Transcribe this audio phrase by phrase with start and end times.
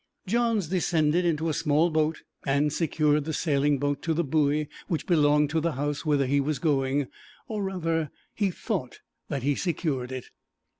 [0.25, 5.05] Johns descended into a small boat and secured the sailing boat to the buoy which
[5.05, 7.05] belonged to the house whither he was going,
[7.47, 10.31] or rather, he thought that he secured it.